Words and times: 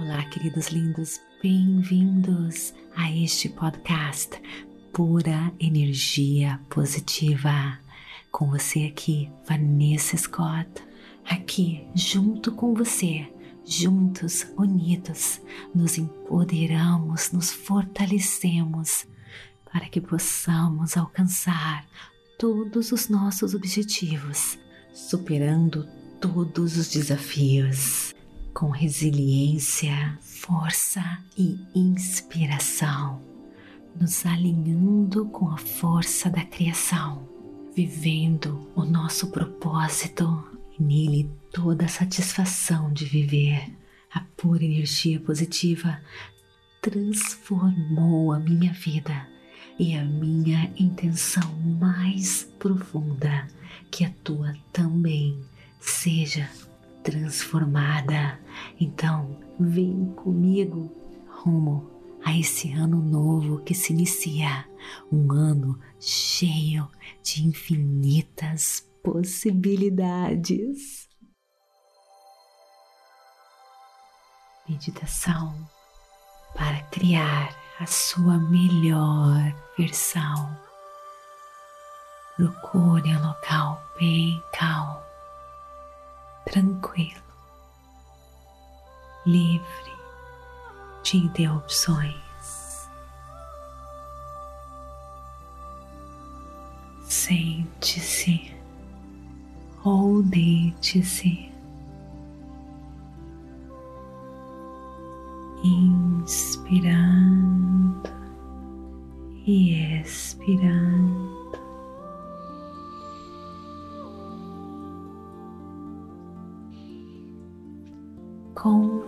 Olá, 0.00 0.24
queridos 0.30 0.68
lindos, 0.68 1.20
bem-vindos 1.42 2.72
a 2.96 3.12
este 3.12 3.50
podcast 3.50 4.30
Pura 4.94 5.52
Energia 5.60 6.58
Positiva. 6.70 7.78
Com 8.32 8.48
você 8.48 8.86
aqui, 8.86 9.30
Vanessa 9.46 10.16
Scott, 10.16 10.70
aqui 11.28 11.86
junto 11.94 12.50
com 12.52 12.72
você, 12.72 13.30
juntos, 13.62 14.46
unidos, 14.56 15.38
nos 15.74 15.98
empoderamos, 15.98 17.30
nos 17.32 17.50
fortalecemos 17.50 19.06
para 19.70 19.86
que 19.86 20.00
possamos 20.00 20.96
alcançar 20.96 21.86
todos 22.38 22.90
os 22.90 23.10
nossos 23.10 23.54
objetivos, 23.54 24.58
superando 24.94 25.86
todos 26.22 26.78
os 26.78 26.88
desafios 26.88 28.14
com 28.60 28.68
resiliência, 28.68 30.18
força 30.20 31.02
e 31.34 31.58
inspiração, 31.74 33.18
nos 33.98 34.26
alinhando 34.26 35.24
com 35.30 35.48
a 35.48 35.56
força 35.56 36.28
da 36.28 36.44
criação, 36.44 37.26
vivendo 37.74 38.70
o 38.76 38.84
nosso 38.84 39.30
propósito 39.30 40.44
e 40.78 40.82
nele 40.82 41.30
toda 41.50 41.86
a 41.86 41.88
satisfação 41.88 42.92
de 42.92 43.06
viver. 43.06 43.64
A 44.12 44.20
pura 44.36 44.62
energia 44.62 45.18
positiva 45.18 45.98
transformou 46.82 48.30
a 48.30 48.38
minha 48.38 48.74
vida 48.74 49.26
e 49.78 49.94
a 49.94 50.04
minha 50.04 50.70
intenção 50.76 51.50
mais 51.80 52.44
profunda 52.58 53.48
que 53.90 54.04
a 54.04 54.10
tua 54.22 54.52
também 54.70 55.40
seja 55.80 56.46
transformada. 57.02 58.38
Então, 58.78 59.38
vem 59.58 60.12
comigo 60.16 60.94
rumo 61.28 61.90
a 62.24 62.36
esse 62.36 62.72
ano 62.72 63.00
novo 63.00 63.62
que 63.62 63.74
se 63.74 63.92
inicia, 63.92 64.66
um 65.10 65.32
ano 65.32 65.78
cheio 65.98 66.88
de 67.22 67.46
infinitas 67.46 68.86
possibilidades. 69.02 71.08
Meditação 74.68 75.54
para 76.54 76.82
criar 76.84 77.56
a 77.80 77.86
sua 77.86 78.38
melhor 78.38 79.54
versão. 79.76 80.56
Procure 82.36 83.16
um 83.16 83.26
local 83.26 83.82
bem 83.98 84.40
calmo 84.52 85.09
tranquilo, 86.50 87.22
livre 89.24 89.92
de 91.04 91.16
interrupções. 91.18 92.90
Sente-se 97.04 98.52
ou 99.84 100.22
deite-se, 100.24 101.52
inspirando 106.24 107.00
e 109.46 110.00
expirando. 110.00 111.39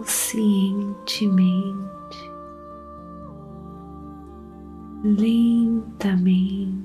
Conscientemente, 0.02 2.18
lentamente. 5.04 6.82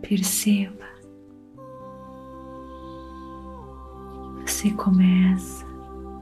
Perceba 0.00 0.84
que 4.44 4.52
você 4.52 4.70
começa 4.72 5.64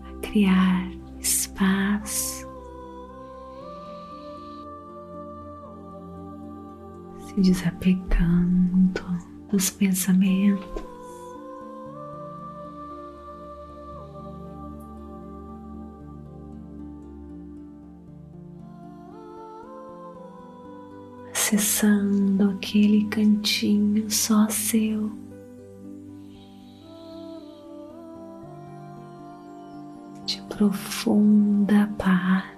a 0.09 0.13
criar 0.21 0.91
espaço 1.21 2.42
se 7.35 7.41
desapegando 7.41 9.03
dos 9.51 9.71
pensamentos. 9.71 10.83
Acessando 21.33 22.51
aquele 22.51 23.05
cantinho 23.07 24.11
só 24.11 24.49
seu. 24.49 25.11
De 30.25 30.41
profunda 30.49 31.91
paz. 31.99 32.52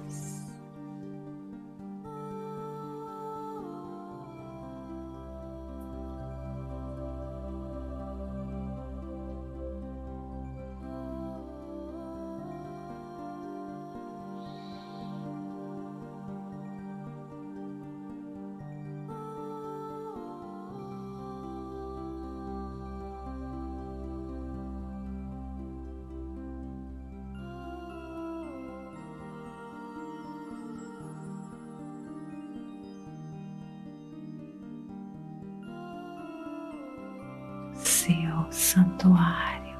Seu 38.05 38.53
santuário, 38.53 39.79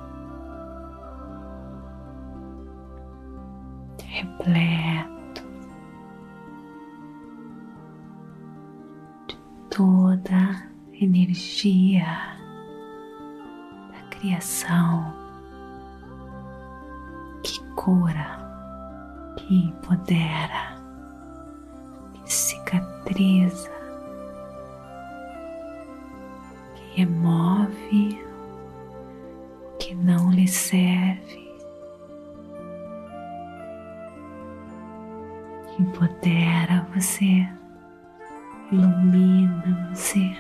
repleto 4.03 5.43
de 9.29 9.37
toda 9.69 10.71
energia 10.95 12.07
da 13.93 14.01
criação. 14.09 15.13
Que 17.43 17.63
cura, 17.75 19.35
que 19.37 19.67
empodera, 19.67 20.79
que 22.15 22.33
cicatriza 22.33 23.74
remove 26.95 28.21
o 29.67 29.77
que 29.79 29.95
não 29.95 30.31
lhe 30.31 30.47
serve, 30.47 31.53
empodera 35.79 36.87
você, 36.95 37.49
ilumina 38.71 39.91
você. 39.93 40.37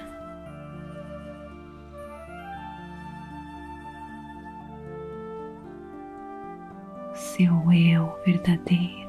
Seu 7.14 7.72
eu 7.72 8.16
verdadeiro. 8.24 9.03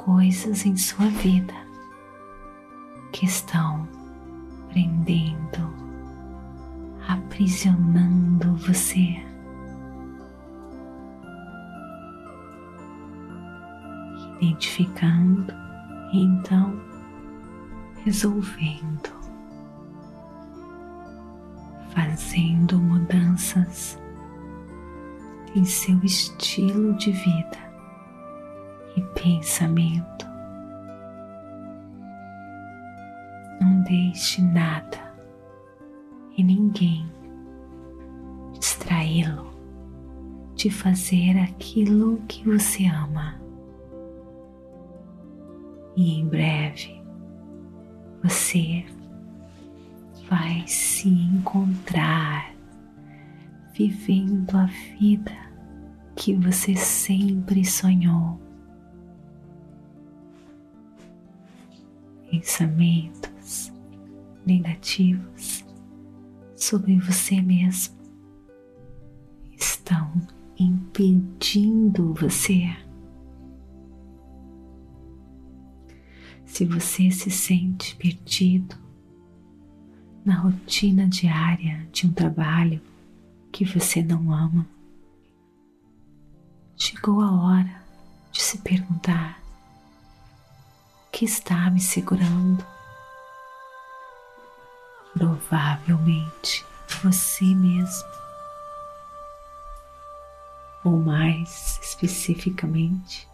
Coisas 0.00 0.64
em 0.64 0.78
sua 0.78 1.08
vida 1.08 1.52
que 3.12 3.26
estão 3.26 3.86
prendendo, 4.70 5.74
aprisionando 7.06 8.54
você. 8.54 9.22
Identificando 14.40 15.52
e 16.14 16.24
então 16.24 16.80
resolvendo, 18.02 19.12
fazendo 21.94 22.78
mudanças 22.78 23.98
em 25.54 25.66
seu 25.66 26.02
estilo 26.02 26.94
de 26.96 27.12
vida 27.12 27.69
e 28.96 29.00
pensamento. 29.20 30.26
Não 33.60 33.82
deixe 33.82 34.42
nada 34.42 35.14
e 36.36 36.42
ninguém 36.42 37.06
distraí-lo 38.58 39.50
de 40.54 40.70
fazer 40.70 41.38
aquilo 41.38 42.20
que 42.28 42.46
você 42.46 42.86
ama. 42.86 43.40
E 45.96 46.20
em 46.20 46.28
breve 46.28 47.00
você 48.22 48.84
vai 50.28 50.64
se 50.66 51.08
encontrar 51.08 52.54
vivendo 53.74 54.54
a 54.56 54.66
vida 54.98 55.36
que 56.14 56.34
você 56.34 56.76
sempre 56.76 57.64
sonhou. 57.64 58.38
Pensamentos 62.30 63.72
negativos 64.46 65.64
sobre 66.56 66.96
você 67.00 67.40
mesmo 67.40 67.96
estão 69.58 70.12
impedindo 70.58 72.14
você. 72.14 72.68
Se 76.44 76.64
você 76.64 77.10
se 77.10 77.30
sente 77.30 77.96
perdido 77.96 78.76
na 80.24 80.34
rotina 80.34 81.08
diária 81.08 81.88
de 81.90 82.06
um 82.06 82.12
trabalho 82.12 82.80
que 83.50 83.64
você 83.64 84.02
não 84.02 84.32
ama, 84.32 84.66
chegou 86.76 87.20
a 87.20 87.30
hora 87.32 87.82
de 88.30 88.42
se 88.42 88.58
perguntar: 88.58 89.39
que 91.20 91.26
está 91.26 91.70
me 91.70 91.78
segurando? 91.78 92.64
Provavelmente 95.12 96.64
você 97.02 97.44
mesmo, 97.44 98.08
ou 100.82 100.96
mais 100.96 101.78
especificamente, 101.82 103.28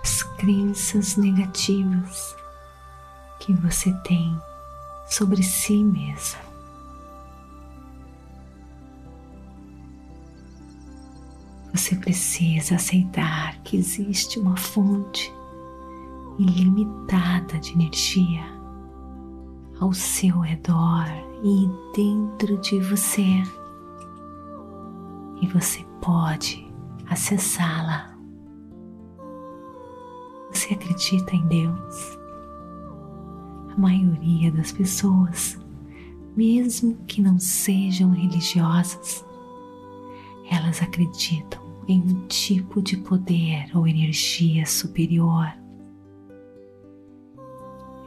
as 0.00 0.22
crenças 0.22 1.16
negativas 1.16 2.36
que 3.40 3.52
você 3.54 3.92
tem 4.04 4.40
sobre 5.08 5.42
si 5.42 5.82
mesmo. 5.82 6.38
Você 11.72 11.96
precisa 11.96 12.76
aceitar 12.76 13.58
que 13.64 13.76
existe 13.76 14.38
uma 14.38 14.56
fonte 14.56 15.34
ilimitada 16.38 17.58
de 17.58 17.72
energia 17.72 18.42
ao 19.80 19.92
seu 19.92 20.38
redor 20.40 21.06
e 21.42 21.68
dentro 21.94 22.56
de 22.58 22.80
você, 22.80 23.42
e 25.40 25.46
você 25.46 25.84
pode 26.00 26.66
acessá-la. 27.06 28.16
Você 30.50 30.74
acredita 30.74 31.34
em 31.34 31.46
Deus? 31.46 32.18
A 33.76 33.76
maioria 33.76 34.52
das 34.52 34.72
pessoas, 34.72 35.58
mesmo 36.36 36.96
que 37.06 37.20
não 37.20 37.38
sejam 37.38 38.10
religiosas, 38.12 39.24
elas 40.50 40.80
acreditam 40.80 41.62
em 41.88 42.00
um 42.00 42.26
tipo 42.28 42.80
de 42.80 42.96
poder 42.96 43.66
ou 43.74 43.86
energia 43.86 44.64
superior. 44.64 45.63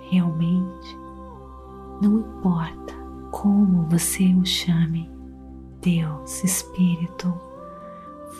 Realmente, 0.09 0.97
não 2.01 2.19
importa 2.19 2.93
como 3.31 3.83
você 3.89 4.33
o 4.33 4.45
chame, 4.45 5.09
Deus, 5.81 6.43
Espírito, 6.43 7.33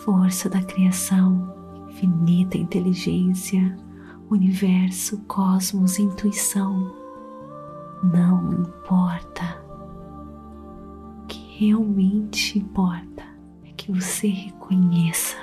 força 0.04 0.50
da 0.50 0.62
criação, 0.62 1.54
infinita 1.90 2.58
inteligência, 2.58 3.78
universo, 4.30 5.18
cosmos, 5.28 6.00
intuição, 6.00 6.94
não 8.04 8.54
importa. 8.54 9.64
O 11.24 11.28
que 11.28 11.66
realmente 11.66 12.60
importa 12.60 13.38
que 13.78 13.92
você 13.92 14.28
reconheça 14.28 15.38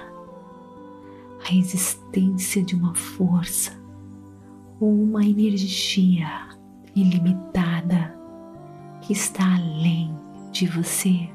a 1.49 1.55
existência 1.55 2.63
de 2.63 2.75
uma 2.75 2.95
força 2.95 3.73
ou 4.85 4.93
uma 4.93 5.25
energia 5.25 6.29
ilimitada 6.95 8.15
que 9.01 9.15
está 9.15 9.55
além 9.55 10.15
de 10.53 10.67
você 10.67 11.31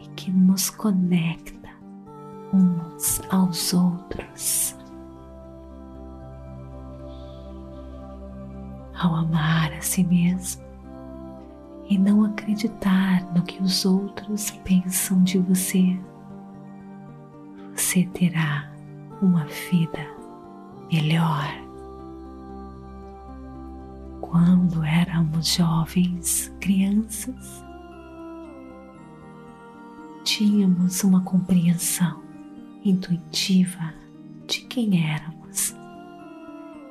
e 0.00 0.08
que 0.16 0.30
nos 0.30 0.70
conecta 0.70 1.68
uns 2.54 3.20
aos 3.28 3.74
outros. 3.74 4.74
Ao 8.98 9.14
amar 9.14 9.74
a 9.74 9.82
si 9.82 10.02
mesmo, 10.02 10.64
e 11.90 11.98
não 11.98 12.24
acreditar 12.24 13.30
no 13.34 13.42
que 13.42 13.62
os 13.62 13.84
outros 13.84 14.50
pensam 14.64 15.22
de 15.22 15.38
você, 15.38 16.00
você 17.74 18.06
terá 18.06 18.72
uma 19.20 19.44
vida 19.44 20.04
melhor. 20.90 21.65
Quando 24.30 24.82
éramos 24.84 25.54
jovens, 25.54 26.52
crianças, 26.60 27.64
tínhamos 30.24 31.02
uma 31.04 31.22
compreensão 31.22 32.22
intuitiva 32.84 33.94
de 34.46 34.62
quem 34.62 35.10
éramos 35.10 35.70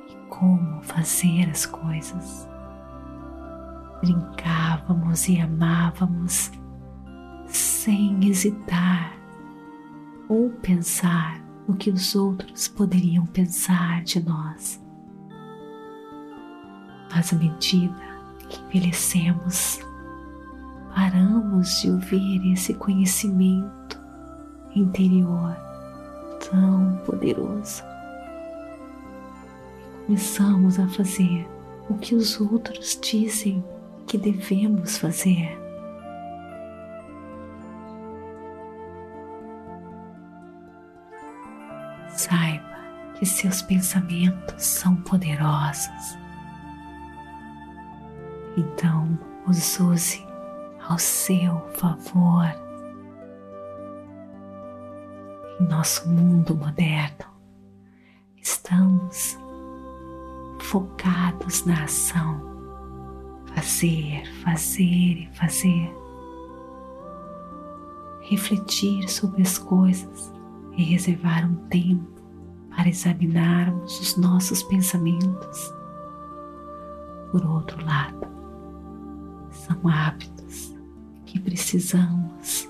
e 0.08 0.28
como 0.28 0.82
fazer 0.82 1.48
as 1.50 1.66
coisas 1.66 2.48
brincávamos 4.00 5.28
e 5.28 5.40
amávamos 5.40 6.50
sem 7.46 8.28
hesitar 8.28 9.16
ou 10.28 10.50
pensar 10.50 11.40
no 11.66 11.76
que 11.76 11.90
os 11.90 12.14
outros 12.14 12.68
poderiam 12.68 13.26
pensar 13.26 14.02
de 14.02 14.22
nós. 14.24 14.85
Mas 17.16 17.32
à 17.32 17.36
medida 17.36 17.94
que 18.46 18.60
envelhecemos, 18.78 19.80
paramos 20.94 21.80
de 21.80 21.90
ouvir 21.90 22.52
esse 22.52 22.74
conhecimento 22.74 23.98
interior 24.74 25.56
tão 26.50 27.00
poderoso 27.06 27.82
e 30.02 30.06
começamos 30.08 30.78
a 30.78 30.86
fazer 30.88 31.48
o 31.88 31.94
que 31.94 32.14
os 32.14 32.38
outros 32.38 33.00
dizem 33.02 33.64
que 34.06 34.18
devemos 34.18 34.98
fazer. 34.98 35.58
Saiba 42.10 42.76
que 43.18 43.24
seus 43.24 43.62
pensamentos 43.62 44.62
são 44.62 44.94
poderosos. 44.96 46.25
Então 48.56 49.18
os 49.46 49.78
use 49.78 50.26
ao 50.88 50.98
seu 50.98 51.58
favor. 51.74 52.46
Em 55.60 55.68
nosso 55.68 56.08
mundo 56.08 56.54
moderno, 56.56 57.26
estamos 58.36 59.38
focados 60.60 61.64
na 61.64 61.84
ação 61.84 62.56
fazer, 63.54 64.26
fazer 64.42 64.82
e 64.82 65.28
fazer. 65.32 65.96
Refletir 68.20 69.08
sobre 69.08 69.42
as 69.42 69.58
coisas 69.58 70.32
e 70.76 70.82
reservar 70.82 71.46
um 71.46 71.54
tempo 71.68 72.20
para 72.74 72.88
examinarmos 72.88 73.98
os 73.98 74.16
nossos 74.16 74.62
pensamentos. 74.64 75.74
Por 77.30 77.46
outro 77.46 77.84
lado, 77.84 78.35
são 79.66 79.88
hábitos 79.88 80.74
que 81.24 81.40
precisamos, 81.40 82.68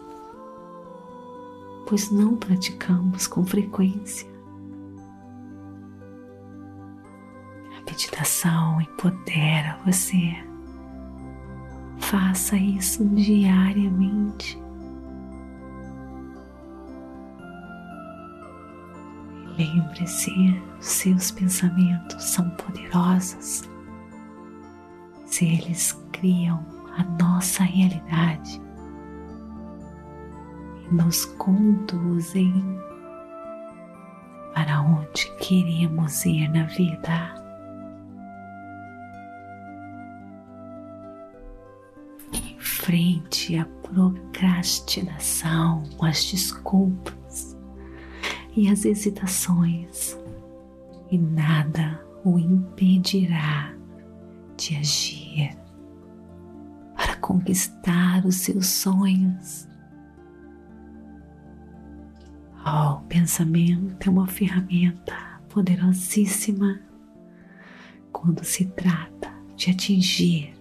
pois 1.86 2.10
não 2.10 2.36
praticamos 2.36 3.26
com 3.26 3.44
frequência. 3.44 4.26
A 7.76 7.90
meditação 7.90 8.80
empodera 8.80 9.78
você. 9.84 10.34
Faça 11.98 12.56
isso 12.56 13.04
diariamente. 13.04 14.58
Lembre-se, 19.58 20.62
seus 20.80 21.30
pensamentos 21.30 22.22
são 22.24 22.48
poderosos. 22.50 23.62
Se 25.24 25.46
eles 25.46 25.92
criam 26.12 26.75
a 26.96 27.04
nossa 27.22 27.62
realidade 27.62 28.60
e 30.84 30.94
nos 30.94 31.24
conduzem 31.24 32.52
para 34.54 34.80
onde 34.80 35.30
queremos 35.38 36.24
ir 36.24 36.48
na 36.48 36.64
vida. 36.64 37.34
Enfrente 42.32 43.58
a 43.58 43.66
procrastinação, 43.82 45.82
as 46.00 46.24
desculpas 46.24 47.54
e 48.56 48.70
as 48.70 48.86
hesitações, 48.86 50.18
e 51.10 51.18
nada 51.18 52.00
o 52.24 52.38
impedirá 52.38 53.74
de 54.56 54.76
agir 54.76 55.65
conquistar 57.26 58.24
os 58.24 58.36
seus 58.36 58.68
sonhos. 58.68 59.66
Oh, 62.64 62.98
o 62.98 63.00
pensamento 63.08 64.06
é 64.06 64.10
uma 64.10 64.28
ferramenta 64.28 65.12
poderosíssima 65.48 66.80
quando 68.12 68.44
se 68.44 68.66
trata 68.66 69.32
de 69.56 69.72
atingir 69.72 70.54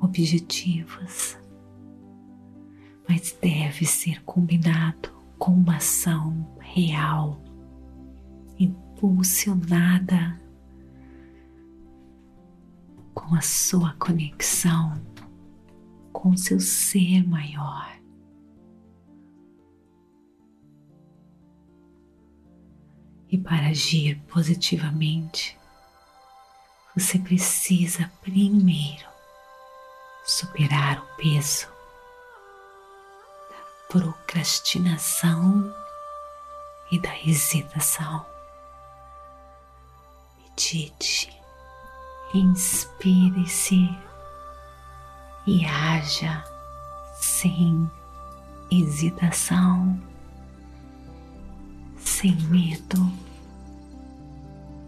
objetivos, 0.00 1.36
mas 3.08 3.36
deve 3.42 3.86
ser 3.86 4.22
combinado 4.22 5.10
com 5.36 5.50
uma 5.50 5.78
ação 5.78 6.46
real, 6.60 7.42
impulsionada 8.56 10.40
com 13.12 13.34
a 13.34 13.40
sua 13.40 13.94
conexão 13.94 15.15
com 16.20 16.34
seu 16.34 16.58
ser 16.58 17.28
maior. 17.28 17.94
E 23.28 23.36
para 23.36 23.68
agir 23.68 24.18
positivamente, 24.26 25.58
você 26.96 27.18
precisa 27.18 28.10
primeiro 28.22 29.06
superar 30.24 31.02
o 31.02 31.16
peso 31.16 31.68
da 33.50 33.62
procrastinação 33.90 35.70
e 36.90 36.98
da 36.98 37.14
hesitação. 37.20 38.24
Medite, 40.38 41.30
inspire-se 42.32 43.86
e 45.46 45.64
haja 45.64 46.44
sem 47.14 47.88
hesitação, 48.70 49.98
sem 51.98 52.36
medo. 52.50 53.10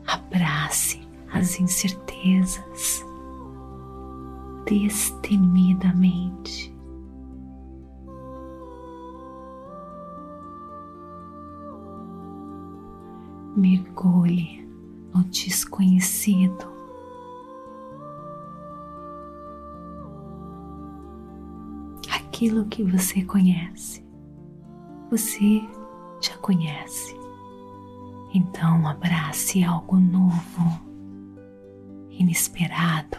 Abrace 0.06 1.06
as 1.32 1.60
incertezas 1.60 3.04
destemidamente 4.64 6.78
mergulhe 13.58 14.64
no 15.12 15.24
desconhecido. 15.24 16.77
Aquilo 22.38 22.66
que 22.66 22.84
você 22.84 23.24
conhece, 23.24 24.06
você 25.10 25.60
já 26.20 26.36
conhece. 26.36 27.18
Então 28.32 28.86
abrace 28.86 29.64
algo 29.64 29.96
novo, 29.96 30.80
inesperado. 32.10 33.18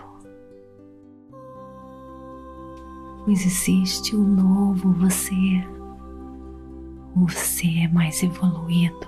Pois 3.25 3.45
existe 3.45 4.15
um 4.15 4.23
novo 4.23 4.93
você, 4.93 5.67
você 7.13 7.89
mais 7.89 8.23
evoluído 8.23 9.05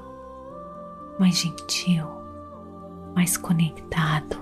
mais 1.17 1.37
gentil, 1.37 2.05
mais 3.15 3.37
conectado, 3.37 4.35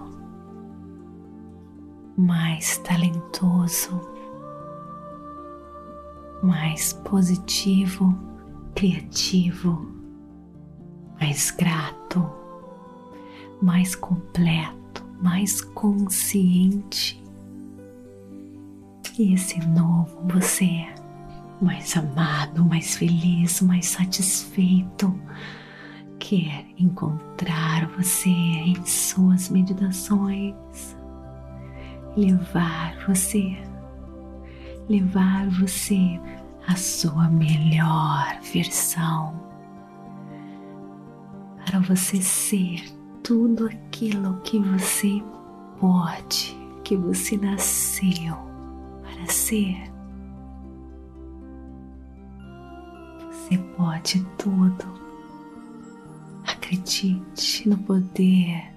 mais 2.18 2.80
talentoso, 2.80 4.02
mais 6.42 6.94
positivo, 6.94 8.18
criativo, 8.76 9.94
mais 11.20 11.52
grato, 11.52 12.30
mais 13.62 13.96
completo, 13.96 15.04
mais 15.22 15.62
consciente. 15.62 17.22
E 19.18 19.34
esse 19.34 19.60
novo 19.68 20.18
você, 20.34 20.88
mais 21.62 21.98
amado, 21.98 22.64
mais 22.64 22.96
feliz, 22.96 23.62
mais 23.62 23.88
satisfeito, 23.88 25.14
quer 26.18 26.66
encontrar 26.78 27.86
você 27.98 28.30
em 28.30 28.86
suas 28.86 29.50
meditações, 29.50 30.56
levar 32.16 32.96
você, 33.06 33.58
levar 34.90 35.48
você 35.50 36.20
à 36.68 36.76
sua 36.76 37.30
melhor 37.30 38.40
versão, 38.52 39.40
para 41.66 41.80
você 41.80 42.20
ser 42.22 42.84
tudo 43.24 43.68
aquilo 43.68 44.42
que 44.42 44.58
você 44.58 45.24
pode, 45.80 46.58
que 46.84 46.98
você 46.98 47.38
nasceu 47.38 48.36
para 49.04 49.28
ser. 49.28 49.78
Você 53.30 53.58
pode 53.78 54.26
tudo. 54.38 55.00
Acredite 56.48 57.70
no 57.70 57.78
poder 57.78 58.74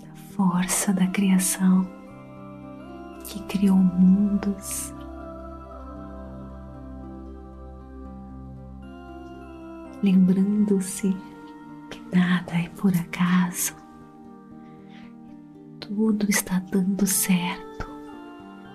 da 0.00 0.14
força 0.34 0.92
da 0.92 1.06
criação 1.08 1.86
que 3.32 3.42
criou 3.44 3.76
mundos. 3.76 4.92
Lembrando-se 10.02 11.16
que 11.88 12.02
nada 12.14 12.52
é 12.52 12.68
por 12.70 12.92
acaso, 12.94 13.74
tudo 15.80 16.28
está 16.28 16.58
dando 16.70 17.06
certo, 17.06 17.86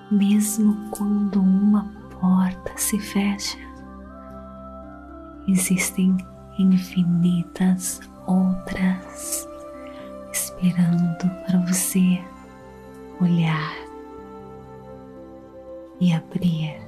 mesmo 0.09 0.89
quando 0.89 1.39
uma 1.39 1.83
porta 2.19 2.71
se 2.77 2.97
fecha. 2.97 3.59
Existem 5.47 6.17
infinitas 6.57 8.01
outras 8.25 9.47
esperando 10.31 11.29
para 11.45 11.59
você 11.59 12.19
olhar 13.21 13.86
e 15.99 16.13
abrir 16.13 16.79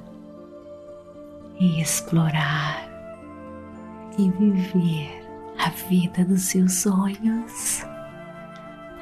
e 1.58 1.80
explorar 1.80 2.88
e 4.18 4.30
viver 4.30 5.26
a 5.58 5.70
vida 5.70 6.24
dos 6.24 6.42
seus 6.42 6.72
sonhos, 6.82 7.84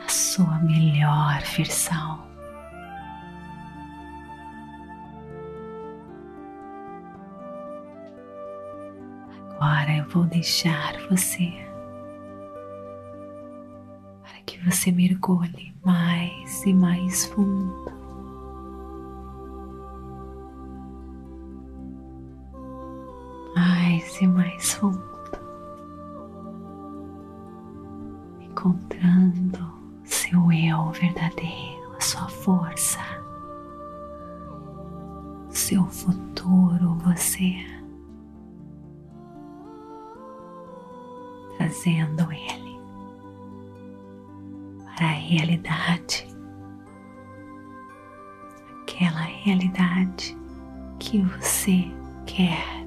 a 0.04 0.08
sua 0.08 0.58
melhor 0.60 1.40
versão. 1.56 2.26
Agora 9.50 9.96
eu 9.96 10.08
vou 10.08 10.24
deixar 10.24 10.96
você 11.08 11.68
você 14.68 14.92
mergulhe 14.92 15.74
mais 15.84 16.64
e 16.64 16.74
mais 16.74 17.24
fundo. 17.26 17.97
E 24.20 24.26
mais 24.26 24.74
fundo. 24.74 25.00
Encontrando 28.40 29.72
seu 30.02 30.52
eu 30.52 30.90
verdadeiro, 30.90 31.92
a 31.96 32.00
sua 32.00 32.28
força, 32.28 32.98
seu 35.50 35.84
futuro, 35.84 36.94
você. 36.94 37.64
Trazendo 41.56 42.32
ele 42.32 42.80
para 44.96 45.06
a 45.06 45.12
realidade, 45.12 46.26
aquela 48.82 49.20
realidade 49.20 50.36
que 50.98 51.22
você 51.22 51.84
quer. 52.26 52.77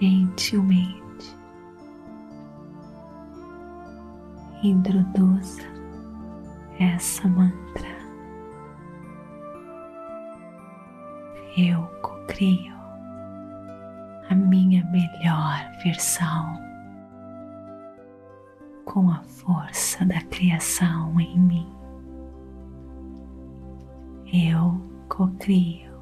Gentilmente 0.00 1.36
introduza 4.62 5.62
essa 6.78 7.28
mantra. 7.28 8.00
eu 11.56 11.82
cocrio 12.00 12.74
a 14.28 14.34
minha 14.34 14.84
melhor 14.86 15.70
versão 15.82 16.58
com 18.84 19.10
a 19.10 19.20
força 19.22 20.04
da 20.04 20.20
criação 20.22 21.20
em 21.20 21.38
mim. 21.38 21.72
Eu 24.32 24.80
cocrio 25.08 26.00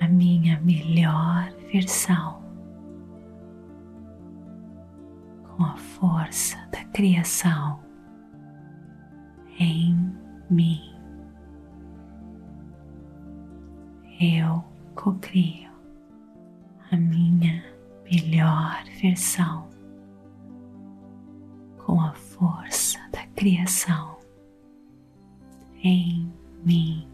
a 0.00 0.08
minha 0.08 0.60
melhor 0.60 1.52
versão 1.72 2.35
força 5.98 6.58
da 6.70 6.84
criação 6.86 7.80
em 9.58 9.96
mim. 10.50 10.94
eu 14.20 14.64
cocrio 14.94 15.70
a 16.90 16.96
minha 16.96 17.64
melhor 18.04 18.84
versão 19.00 19.68
com 21.78 22.00
a 22.00 22.12
força 22.12 22.98
da 23.12 23.26
criação 23.28 24.18
em 25.82 26.30
mim. 26.64 27.08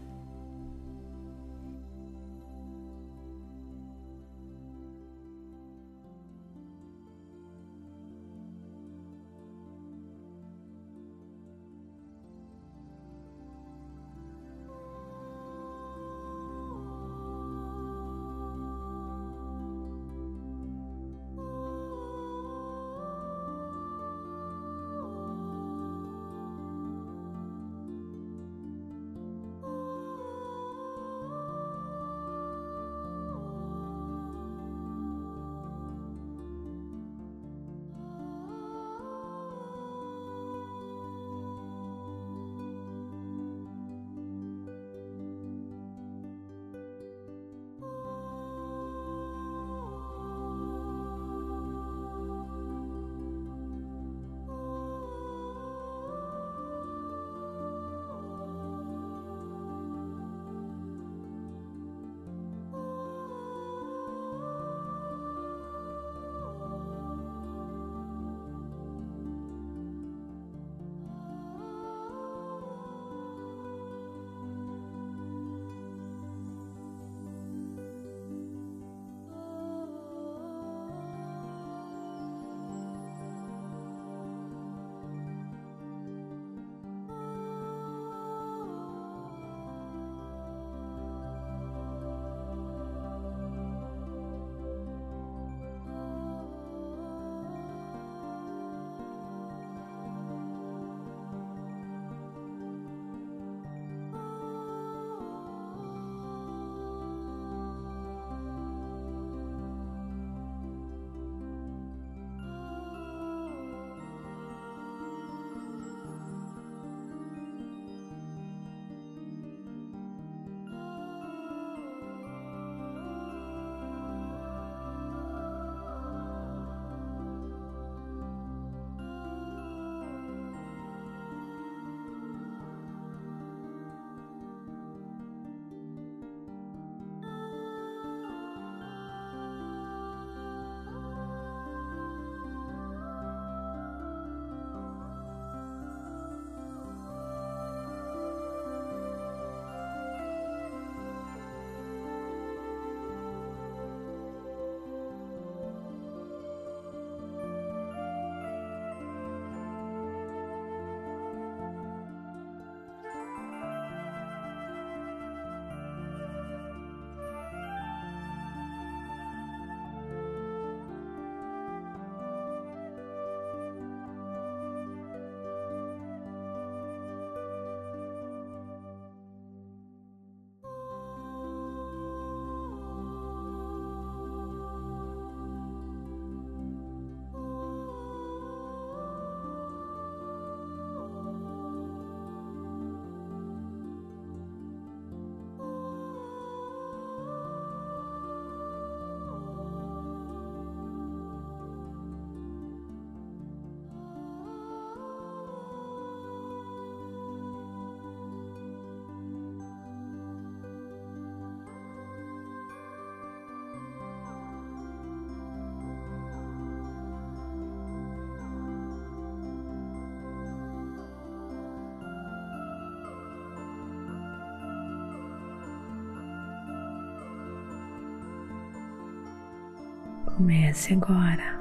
Comece 230.43 230.93
agora 230.93 231.57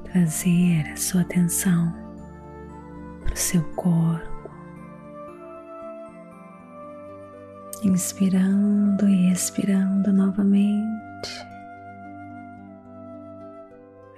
a 0.00 0.08
trazer 0.10 0.90
a 0.92 0.96
sua 0.96 1.20
atenção 1.20 1.94
para 3.22 3.32
o 3.32 3.36
seu 3.36 3.62
corpo, 3.76 4.50
inspirando 7.84 9.08
e 9.08 9.30
expirando 9.30 10.12
novamente, 10.12 11.30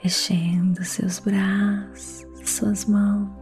mexendo 0.02 0.82
seus 0.82 1.18
braços, 1.18 2.26
suas 2.46 2.86
mãos. 2.86 3.39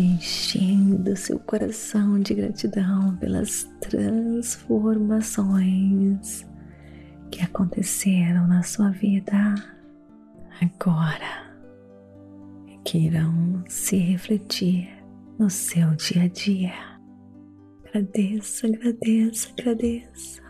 Enchendo 0.00 1.16
seu 1.16 1.38
coração 1.38 2.20
de 2.20 2.34
gratidão 2.34 3.16
pelas 3.16 3.64
transformações 3.80 6.46
que 7.30 7.42
aconteceram 7.42 8.46
na 8.46 8.62
sua 8.62 8.90
vida 8.90 9.54
agora 10.60 11.50
e 12.66 12.76
que 12.84 12.98
irão 12.98 13.64
se 13.68 13.96
refletir 13.96 14.90
no 15.38 15.48
seu 15.48 15.94
dia 15.94 16.24
a 16.24 16.28
dia. 16.28 16.74
Agradeça, 17.86 18.66
agradeça, 18.66 19.48
agradeça. 19.58 20.49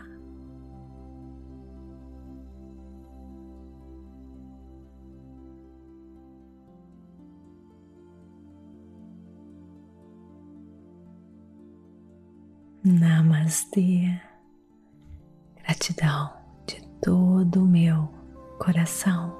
Namastê. 12.83 14.19
Gratidão 15.61 16.31
de 16.65 16.81
todo 16.99 17.63
o 17.63 17.67
meu 17.67 18.09
coração. 18.57 19.31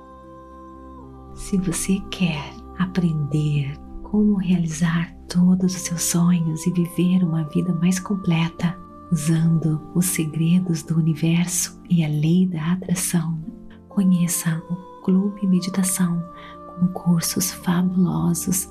Se 1.34 1.58
você 1.58 2.00
quer 2.12 2.40
aprender 2.78 3.76
como 4.04 4.36
realizar 4.36 5.12
todos 5.28 5.76
os 5.76 5.82
seus 5.82 6.04
sonhos 6.04 6.68
e 6.68 6.72
viver 6.72 7.24
uma 7.24 7.44
vida 7.46 7.74
mais 7.74 8.00
completa, 8.00 8.78
usando 9.12 9.90
os 9.96 10.06
segredos 10.06 10.84
do 10.84 11.00
universo 11.00 11.82
e 11.90 12.06
a 12.06 12.08
lei 12.08 12.46
da 12.46 12.74
atração, 12.74 13.44
conheça 13.90 14.62
o 14.70 15.02
Clube 15.02 15.48
Meditação 15.48 16.24
com 16.68 16.88
cursos 16.90 17.52
fabulosos 17.52 18.70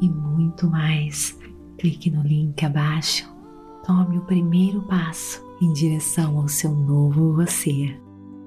e 0.00 0.08
muito 0.08 0.66
mais. 0.66 1.38
Clique 1.76 2.10
no 2.10 2.22
link 2.22 2.64
abaixo 2.64 3.36
Tome 3.88 4.18
o 4.18 4.22
primeiro 4.22 4.82
passo 4.82 5.42
em 5.62 5.72
direção 5.72 6.38
ao 6.38 6.46
seu 6.46 6.72
novo 6.72 7.32
você. 7.32 7.98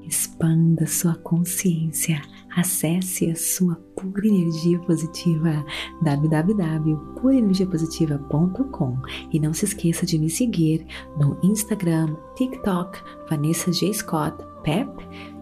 Expanda 0.03 0.85
sua 0.85 1.15
consciência, 1.15 2.21
acesse 2.55 3.31
a 3.31 3.35
sua 3.35 3.73
pura 3.95 4.27
energia 4.27 4.77
positiva 4.77 5.65
www.purenergiapositiva.com 6.03 8.97
e 9.33 9.39
não 9.39 9.51
se 9.51 9.65
esqueça 9.65 10.05
de 10.05 10.19
me 10.19 10.29
seguir 10.29 10.85
no 11.17 11.39
Instagram, 11.41 12.15
TikTok, 12.35 12.99
Vanessa 13.27 13.71
J. 13.71 13.91
Scott, 13.95 14.37
Pep, 14.63 14.87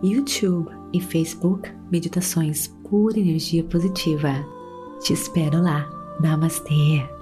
YouTube 0.01 0.71
e 0.93 1.01
Facebook 1.01 1.69
Meditações 1.91 2.67
Pura 2.89 3.19
Energia 3.19 3.65
Positiva. 3.65 4.47
Te 5.01 5.11
espero 5.11 5.61
lá. 5.61 5.89
Namastê! 6.21 7.18